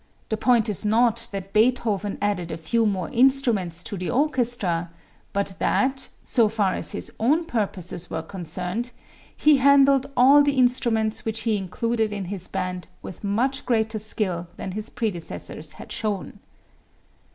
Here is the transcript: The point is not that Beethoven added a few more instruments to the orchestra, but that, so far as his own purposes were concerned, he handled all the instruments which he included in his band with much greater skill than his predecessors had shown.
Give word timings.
The 0.29 0.35
point 0.35 0.67
is 0.67 0.83
not 0.83 1.27
that 1.31 1.53
Beethoven 1.53 2.17
added 2.23 2.51
a 2.51 2.57
few 2.57 2.87
more 2.87 3.09
instruments 3.11 3.83
to 3.83 3.95
the 3.97 4.09
orchestra, 4.09 4.89
but 5.31 5.53
that, 5.59 6.09
so 6.23 6.49
far 6.49 6.73
as 6.73 6.93
his 6.93 7.13
own 7.19 7.45
purposes 7.45 8.09
were 8.09 8.23
concerned, 8.23 8.89
he 9.37 9.57
handled 9.57 10.09
all 10.17 10.41
the 10.41 10.57
instruments 10.57 11.23
which 11.23 11.41
he 11.41 11.55
included 11.55 12.11
in 12.11 12.25
his 12.33 12.47
band 12.47 12.87
with 13.03 13.23
much 13.23 13.63
greater 13.63 13.99
skill 13.99 14.47
than 14.57 14.71
his 14.71 14.89
predecessors 14.89 15.73
had 15.73 15.91
shown. 15.91 16.39